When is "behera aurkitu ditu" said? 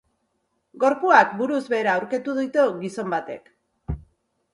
1.73-2.65